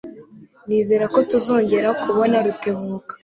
[0.67, 3.13] Nizere ko tuzongera kubona Rutebuka.